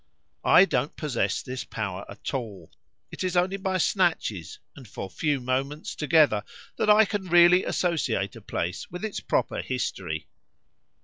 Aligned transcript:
I 0.47 0.65
don't 0.65 0.95
possess 0.95 1.43
this 1.43 1.63
power 1.63 2.05
at 2.09 2.33
all; 2.33 2.71
it 3.11 3.23
is 3.23 3.37
only 3.37 3.57
by 3.57 3.77
snatches, 3.77 4.57
and 4.75 4.87
for 4.87 5.11
few 5.11 5.39
moments 5.39 5.93
together, 5.93 6.43
that 6.77 6.89
I 6.89 7.05
can 7.05 7.27
really 7.29 7.63
associate 7.65 8.35
a 8.35 8.41
place 8.41 8.89
with 8.89 9.05
its 9.05 9.19
proper 9.19 9.61
history. 9.61 10.25